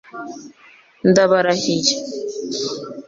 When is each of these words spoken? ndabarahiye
ndabarahiye 1.09 1.95